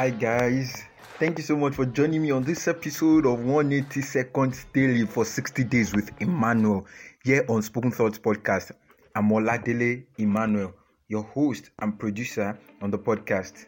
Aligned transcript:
Hi 0.00 0.08
guys, 0.08 0.82
thank 1.18 1.36
you 1.36 1.44
so 1.44 1.54
much 1.58 1.74
for 1.74 1.84
joining 1.84 2.22
me 2.22 2.30
on 2.30 2.42
this 2.42 2.66
episode 2.68 3.26
of 3.26 3.44
180 3.44 4.00
Seconds 4.00 4.64
Daily 4.72 5.04
for 5.04 5.26
60 5.26 5.62
Days 5.64 5.94
with 5.94 6.10
Emmanuel 6.22 6.86
here 7.22 7.44
on 7.50 7.60
Spoken 7.60 7.90
Thoughts 7.90 8.18
Podcast. 8.18 8.72
I'm 9.14 9.28
Oladele 9.28 10.06
Emmanuel, 10.16 10.72
your 11.08 11.22
host 11.24 11.68
and 11.80 11.98
producer 11.98 12.58
on 12.80 12.90
the 12.90 12.98
podcast. 12.98 13.66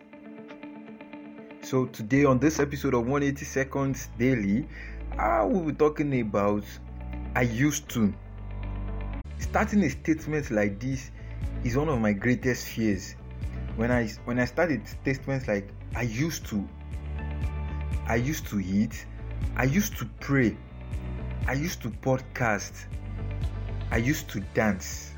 So 1.60 1.84
today 1.84 2.24
on 2.24 2.38
this 2.38 2.60
episode 2.60 2.94
of 2.94 3.02
180 3.02 3.44
Seconds 3.44 4.08
Daily, 4.18 4.66
I 5.18 5.42
will 5.42 5.64
be 5.64 5.74
talking 5.74 6.18
about 6.18 6.64
I 7.36 7.42
used 7.42 7.90
to. 7.90 8.10
Starting 9.36 9.84
a 9.84 9.90
statement 9.90 10.50
like 10.50 10.80
this 10.80 11.10
is 11.62 11.76
one 11.76 11.90
of 11.90 12.00
my 12.00 12.14
greatest 12.14 12.68
fears. 12.68 13.16
When 13.76 13.90
I 13.90 14.08
when 14.24 14.38
I 14.38 14.44
started 14.44 14.86
statements 14.86 15.48
like 15.48 15.68
I 15.94 16.02
used 16.02 16.46
to, 16.46 16.68
I 18.06 18.16
used 18.16 18.46
to 18.48 18.60
eat, 18.60 19.06
I 19.56 19.64
used 19.64 19.96
to 19.98 20.04
pray, 20.20 20.56
I 21.46 21.54
used 21.54 21.80
to 21.82 21.90
podcast, 21.90 22.86
I 23.90 23.96
used 23.96 24.28
to 24.30 24.40
dance. 24.54 25.12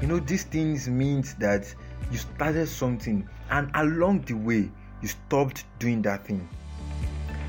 You 0.00 0.08
know, 0.08 0.18
these 0.18 0.44
things 0.44 0.88
means 0.88 1.34
that 1.34 1.74
you 2.10 2.18
started 2.18 2.68
something 2.68 3.28
and 3.50 3.70
along 3.74 4.22
the 4.22 4.34
way 4.34 4.70
you 5.00 5.08
stopped 5.08 5.64
doing 5.78 6.02
that 6.02 6.26
thing. 6.26 6.48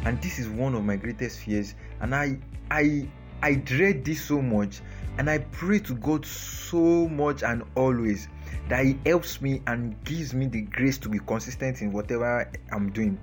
And 0.05 0.21
this 0.21 0.39
is 0.39 0.49
one 0.49 0.75
of 0.75 0.83
my 0.83 0.95
greatest 0.95 1.39
fears. 1.39 1.75
And 2.01 2.13
I 2.13 2.37
I 2.71 3.07
I 3.41 3.55
dread 3.55 4.03
this 4.03 4.21
so 4.21 4.41
much 4.41 4.81
and 5.17 5.29
I 5.29 5.39
pray 5.39 5.79
to 5.79 5.93
God 5.95 6.25
so 6.25 7.07
much 7.07 7.43
and 7.43 7.63
always 7.75 8.27
that 8.69 8.85
He 8.85 8.97
helps 9.05 9.41
me 9.41 9.61
and 9.67 10.01
gives 10.03 10.33
me 10.33 10.47
the 10.47 10.61
grace 10.61 10.97
to 10.99 11.09
be 11.09 11.19
consistent 11.19 11.81
in 11.81 11.91
whatever 11.91 12.49
I'm 12.71 12.91
doing. 12.91 13.19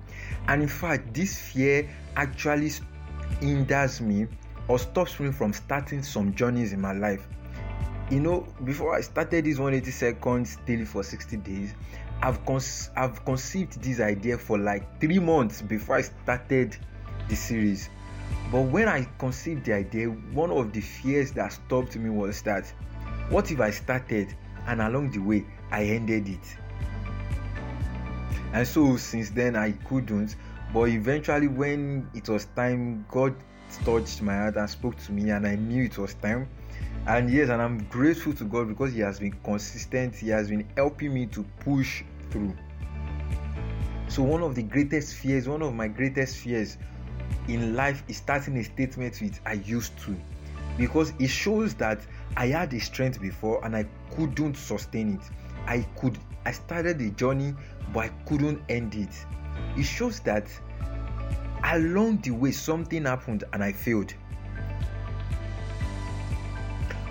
And 0.47 0.61
in 0.61 0.67
fact, 0.67 1.13
this 1.13 1.39
fear 1.39 1.89
actually 2.15 2.71
hinders 3.39 4.01
me 4.01 4.27
or 4.67 4.79
stops 4.79 5.19
me 5.19 5.31
from 5.31 5.53
starting 5.53 6.03
some 6.03 6.33
journeys 6.33 6.73
in 6.73 6.81
my 6.81 6.93
life. 6.93 7.27
You 8.09 8.19
know, 8.19 8.47
before 8.65 8.95
I 8.95 9.01
started 9.01 9.45
this 9.45 9.57
180 9.57 9.89
seconds 9.91 10.57
daily 10.65 10.85
for 10.85 11.03
60 11.03 11.37
days, 11.37 11.73
I've 12.21 12.39
I've 12.95 13.25
conceived 13.25 13.81
this 13.81 13.99
idea 13.99 14.37
for 14.37 14.57
like 14.57 14.99
three 14.99 15.19
months 15.19 15.61
before 15.61 15.95
I 15.95 16.01
started 16.01 16.77
the 17.29 17.35
series. 17.35 17.89
But 18.51 18.61
when 18.63 18.87
I 18.87 19.07
conceived 19.17 19.65
the 19.65 19.73
idea, 19.73 20.07
one 20.07 20.51
of 20.51 20.73
the 20.73 20.81
fears 20.81 21.31
that 21.33 21.53
stopped 21.53 21.95
me 21.95 22.09
was 22.09 22.41
that 22.43 22.71
what 23.29 23.49
if 23.49 23.59
I 23.61 23.71
started 23.71 24.35
and 24.71 24.81
along 24.81 25.11
the 25.11 25.19
way 25.19 25.45
I 25.69 25.83
ended 25.83 26.29
it? 26.29 26.57
And 28.53 28.65
so 28.65 28.95
since 28.97 29.29
then 29.29 29.55
I 29.55 29.73
couldn't. 29.73 30.35
But 30.73 30.87
eventually, 30.89 31.47
when 31.47 32.09
it 32.13 32.29
was 32.29 32.45
time, 32.55 33.05
God 33.09 33.35
touched 33.83 34.21
my 34.21 34.35
heart 34.35 34.55
and 34.55 34.69
spoke 34.69 34.97
to 34.97 35.11
me, 35.11 35.29
and 35.29 35.45
I 35.45 35.55
knew 35.55 35.83
it 35.83 35.97
was 35.97 36.13
time. 36.15 36.47
And 37.05 37.29
yes, 37.29 37.49
and 37.49 37.61
I'm 37.61 37.83
grateful 37.89 38.33
to 38.33 38.45
God 38.45 38.69
because 38.69 38.93
He 38.93 39.01
has 39.01 39.19
been 39.19 39.35
consistent, 39.43 40.15
He 40.15 40.29
has 40.29 40.49
been 40.49 40.65
helping 40.77 41.13
me 41.13 41.25
to 41.27 41.43
push 41.59 42.03
through. 42.29 42.55
So, 44.07 44.23
one 44.23 44.41
of 44.41 44.55
the 44.55 44.63
greatest 44.63 45.15
fears, 45.15 45.49
one 45.49 45.61
of 45.61 45.73
my 45.73 45.89
greatest 45.89 46.37
fears 46.37 46.77
in 47.49 47.75
life 47.75 48.03
is 48.07 48.17
starting 48.17 48.57
a 48.57 48.63
statement 48.63 49.19
with 49.21 49.39
I 49.45 49.53
used 49.53 49.97
to 50.05 50.15
because 50.77 51.13
it 51.19 51.27
shows 51.27 51.73
that 51.75 51.99
I 52.37 52.47
had 52.47 52.71
the 52.71 52.79
strength 52.79 53.19
before 53.21 53.63
and 53.65 53.75
I 53.75 53.85
couldn't 54.15 54.55
sustain 54.55 55.15
it. 55.15 55.21
I 55.67 55.85
could 55.99 56.17
I 56.45 56.51
started 56.51 56.97
the 56.99 57.11
journey 57.11 57.53
but 57.93 58.05
I 58.05 58.09
couldn't 58.25 58.61
end 58.69 58.95
it. 58.95 59.25
It 59.77 59.83
shows 59.83 60.19
that 60.21 60.47
along 61.63 62.21
the 62.21 62.31
way 62.31 62.51
something 62.51 63.05
happened 63.05 63.43
and 63.53 63.63
I 63.63 63.71
failed. 63.71 64.13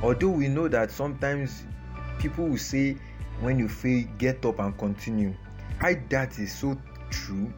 Although 0.02 0.30
we 0.30 0.48
know 0.48 0.66
that 0.68 0.90
sometimes 0.90 1.64
people 2.18 2.46
will 2.48 2.58
say 2.58 2.96
when 3.40 3.58
you 3.58 3.68
fail 3.68 4.06
get 4.18 4.44
up 4.44 4.58
and 4.58 4.76
continue. 4.78 5.34
I 5.80 5.94
that 6.10 6.38
is 6.38 6.52
so 6.54 6.76
true, 7.10 7.52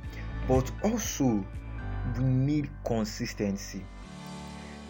but 0.48 0.70
also 0.84 1.44
we 2.16 2.22
need 2.24 2.70
consistency. 2.84 3.84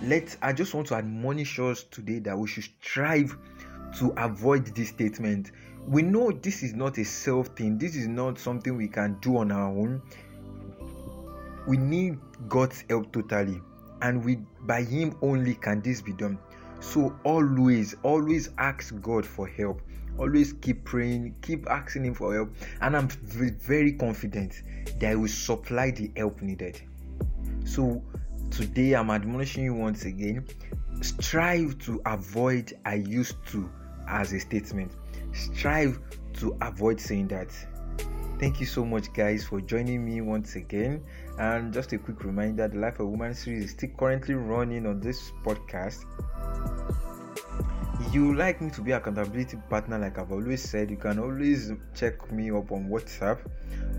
Let 0.02 0.36
I 0.42 0.52
just 0.52 0.74
want 0.74 0.88
to 0.88 0.96
admonish 0.96 1.60
us 1.60 1.84
today 1.84 2.18
that 2.20 2.36
we 2.36 2.48
should 2.48 2.64
strive 2.64 3.36
to 3.98 4.12
avoid 4.16 4.66
this 4.74 4.88
statement. 4.88 5.52
We 5.86 6.02
know 6.02 6.32
this 6.32 6.64
is 6.64 6.74
not 6.74 6.98
a 6.98 7.04
self 7.04 7.48
thing, 7.48 7.78
this 7.78 7.94
is 7.94 8.08
not 8.08 8.36
something 8.36 8.76
we 8.76 8.88
can 8.88 9.16
do 9.20 9.36
on 9.36 9.52
our 9.52 9.68
own. 9.68 10.02
We 11.68 11.76
need 11.76 12.18
God's 12.48 12.84
help 12.90 13.12
totally, 13.12 13.60
and 14.00 14.24
we 14.24 14.38
by 14.62 14.82
Him 14.82 15.16
only 15.22 15.54
can 15.54 15.80
this 15.82 16.00
be 16.00 16.12
done. 16.12 16.36
So 16.80 17.16
always, 17.22 17.94
always 18.02 18.50
ask 18.58 19.00
God 19.00 19.24
for 19.24 19.46
help. 19.46 19.82
Always 20.18 20.52
keep 20.52 20.84
praying, 20.84 21.36
keep 21.42 21.70
asking 21.70 22.06
Him 22.06 22.14
for 22.14 22.34
help, 22.34 22.52
and 22.80 22.96
I'm 22.96 23.06
very 23.08 23.92
confident 23.92 24.62
that 24.98 25.10
He 25.10 25.14
will 25.14 25.28
supply 25.28 25.92
the 25.92 26.10
help 26.16 26.42
needed. 26.42 26.82
So 27.64 28.02
today 28.52 28.94
I'm 28.94 29.10
admonishing 29.10 29.64
you 29.64 29.74
once 29.74 30.04
again 30.04 30.46
strive 31.00 31.78
to 31.78 32.00
avoid 32.06 32.72
I 32.84 32.94
used 32.94 33.36
to 33.46 33.68
as 34.08 34.32
a 34.32 34.40
statement. 34.40 34.92
Strive 35.32 35.98
to 36.34 36.56
avoid 36.60 37.00
saying 37.00 37.28
that. 37.28 37.48
Thank 38.38 38.60
you 38.60 38.66
so 38.66 38.84
much, 38.84 39.12
guys, 39.12 39.44
for 39.44 39.60
joining 39.60 40.04
me 40.04 40.20
once 40.20 40.56
again. 40.56 41.02
And 41.38 41.72
just 41.72 41.92
a 41.92 41.98
quick 41.98 42.24
reminder 42.24 42.68
the 42.68 42.78
Life 42.78 43.00
of 43.00 43.08
Woman 43.08 43.34
series 43.34 43.64
is 43.64 43.70
still 43.70 43.90
currently 43.98 44.34
running 44.34 44.86
on 44.86 45.00
this 45.00 45.32
podcast. 45.44 46.04
You 48.12 48.34
like 48.34 48.60
me 48.60 48.68
to 48.72 48.82
be 48.82 48.92
accountability 48.92 49.56
partner, 49.70 49.98
like 49.98 50.18
I've 50.18 50.32
always 50.32 50.62
said, 50.62 50.90
you 50.90 50.98
can 50.98 51.18
always 51.18 51.72
check 51.94 52.30
me 52.30 52.50
up 52.50 52.70
on 52.70 52.90
WhatsApp 52.90 53.38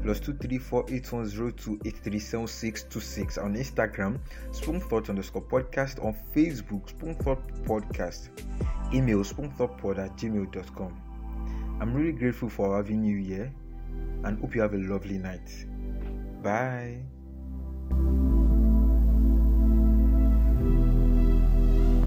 plus 0.04 0.20
two 0.20 0.34
three 0.34 0.60
four 0.60 0.86
eight 0.88 1.12
one 1.12 1.26
zero 1.26 1.50
two 1.50 1.80
eight 1.84 1.98
three 1.98 2.20
seven 2.20 2.46
six 2.46 2.84
two 2.84 3.00
six 3.00 3.40
on 3.40 3.56
Instagram, 3.56 4.20
Spoken 4.52 4.82
Thought 4.82 5.10
underscore 5.10 5.42
podcast 5.42 6.04
on 6.06 6.16
Facebook, 6.36 6.90
Spoken 6.90 7.16
Thought 7.16 7.48
Podcast, 7.66 8.30
email 8.94 9.24
spoonthoughpod 9.24 9.98
at 9.98 10.16
gmail.com. 10.16 11.02
I'm 11.82 11.94
really 11.94 12.12
grateful 12.12 12.50
for 12.50 12.76
having 12.76 13.04
you 13.04 13.18
here 13.18 13.52
and 14.26 14.40
hope 14.40 14.54
you 14.54 14.62
have 14.62 14.76
a 14.76 14.78
lovely 14.78 15.18
night. 15.18 15.66
Bye. 16.44 17.00